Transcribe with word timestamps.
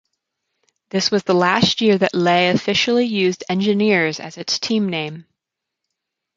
This 0.89 1.11
was 1.11 1.21
the 1.25 1.35
last 1.35 1.79
year 1.79 1.95
that 1.99 2.15
Lehigh 2.15 2.49
officially 2.55 3.05
used 3.05 3.43
"Engineers" 3.47 4.19
as 4.19 4.35
its 4.35 4.57
team 4.57 4.89
name. 4.89 5.27